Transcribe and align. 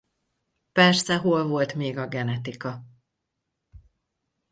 Persze 0.71 1.15
hol 1.17 1.47
volt 1.47 1.73
még 1.75 1.97
a 1.97 2.07
genetika! 2.07 2.83